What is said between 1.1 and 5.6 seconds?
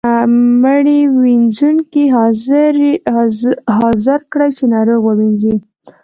وينځونکی حاضر کړئ چې ناروغ ووینځي.